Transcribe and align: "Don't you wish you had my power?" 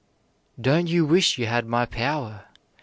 "Don't 0.59 0.87
you 0.87 1.05
wish 1.05 1.37
you 1.37 1.45
had 1.45 1.67
my 1.67 1.85
power?" 1.85 2.45